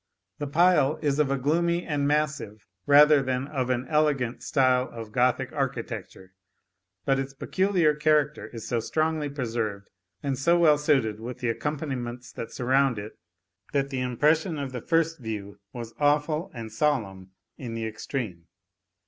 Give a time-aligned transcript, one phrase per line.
[0.39, 5.11] The pile is of a gloomy and massive, rather than of an elegant, style of
[5.11, 6.33] Gothic architecture;
[7.05, 9.91] but its peculiar character is so strongly preserved,
[10.23, 13.19] and so well suited with the accompaniments that surround it,
[13.73, 18.47] that the impression of the first view was awful and solemn in the extreme.